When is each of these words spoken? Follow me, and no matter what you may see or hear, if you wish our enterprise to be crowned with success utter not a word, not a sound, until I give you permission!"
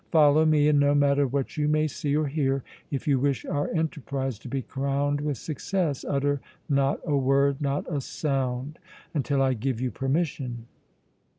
Follow 0.09 0.45
me, 0.47 0.67
and 0.67 0.79
no 0.79 0.95
matter 0.95 1.27
what 1.27 1.57
you 1.57 1.67
may 1.67 1.85
see 1.87 2.15
or 2.17 2.25
hear, 2.25 2.63
if 2.89 3.07
you 3.07 3.19
wish 3.19 3.45
our 3.45 3.67
enterprise 3.69 4.39
to 4.39 4.47
be 4.47 4.63
crowned 4.63 5.21
with 5.21 5.37
success 5.37 6.03
utter 6.03 6.41
not 6.67 6.99
a 7.05 7.15
word, 7.15 7.61
not 7.61 7.85
a 7.87 8.01
sound, 8.01 8.79
until 9.13 9.43
I 9.43 9.53
give 9.53 9.79
you 9.79 9.91
permission!" 9.91 10.65